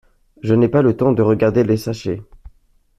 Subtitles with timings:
[0.41, 2.23] J’ai pas eu le temps de regarder les sachets.